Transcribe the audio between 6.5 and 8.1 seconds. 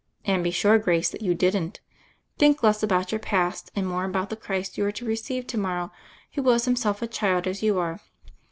Him self a child as you are.